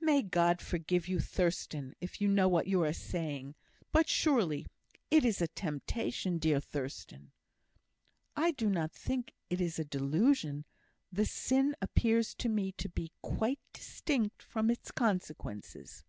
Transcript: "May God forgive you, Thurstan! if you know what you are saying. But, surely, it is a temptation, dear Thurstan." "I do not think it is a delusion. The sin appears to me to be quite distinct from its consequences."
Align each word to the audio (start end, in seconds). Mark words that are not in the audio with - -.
"May 0.00 0.22
God 0.22 0.60
forgive 0.60 1.06
you, 1.06 1.20
Thurstan! 1.20 1.94
if 2.00 2.20
you 2.20 2.26
know 2.26 2.48
what 2.48 2.66
you 2.66 2.82
are 2.82 2.92
saying. 2.92 3.54
But, 3.92 4.08
surely, 4.08 4.66
it 5.12 5.24
is 5.24 5.40
a 5.40 5.46
temptation, 5.46 6.38
dear 6.38 6.58
Thurstan." 6.58 7.30
"I 8.34 8.50
do 8.50 8.68
not 8.68 8.90
think 8.90 9.32
it 9.48 9.60
is 9.60 9.78
a 9.78 9.84
delusion. 9.84 10.64
The 11.12 11.24
sin 11.24 11.76
appears 11.80 12.34
to 12.34 12.48
me 12.48 12.72
to 12.78 12.88
be 12.88 13.12
quite 13.22 13.60
distinct 13.72 14.42
from 14.42 14.70
its 14.72 14.90
consequences." 14.90 16.02